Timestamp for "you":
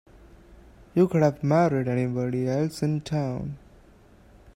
0.95-1.07